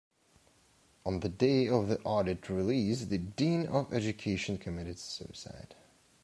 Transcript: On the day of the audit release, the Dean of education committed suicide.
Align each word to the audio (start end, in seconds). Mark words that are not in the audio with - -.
On 1.05 1.19
the 1.19 1.29
day 1.29 1.67
of 1.67 1.87
the 1.87 1.99
audit 2.01 2.49
release, 2.49 3.05
the 3.05 3.19
Dean 3.19 3.67
of 3.67 3.93
education 3.93 4.57
committed 4.57 4.97
suicide. 4.97 5.75